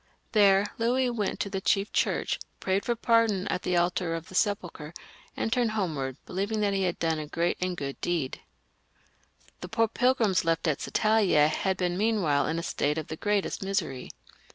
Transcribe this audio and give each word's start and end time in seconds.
There 0.31 0.65
Louis 0.79 1.11
went 1.11 1.39
to 1.41 1.49
the 1.51 1.61
chief 1.61 1.93
church, 1.93 2.39
prayed 2.59 2.85
for 2.85 2.95
pardon 2.95 3.47
at 3.49 3.61
the 3.61 3.77
altar 3.77 4.15
of 4.15 4.29
the 4.29 4.33
Sepulchre, 4.33 4.95
and 5.37 5.53
turned 5.53 5.69
homewards, 5.73 6.17
believing 6.25 6.59
that 6.61 6.73
he 6.73 6.81
had 6.81 6.97
done 6.97 7.19
a 7.19 7.27
great 7.27 7.55
and 7.61 7.77
good 7.77 8.01
deed. 8.01 8.37
XV.] 8.37 8.41
LOUIS 8.41 8.49
VIL 8.49 8.79
{LE 8.79 8.97
JEUNE\ 8.97 9.55
87 9.59 9.59
The 9.61 9.69
poor 9.69 9.87
pilgrims 9.89 10.43
left 10.43 10.67
at 10.67 10.79
Satalia 10.81 11.47
had 11.49 11.77
been 11.77 11.99
meanwhile 11.99 12.47
in 12.47 12.57
a 12.57 12.63
state 12.63 12.97
of 12.97 13.09
the 13.09 13.15
greatest 13.15 13.61
misery. 13.63 14.09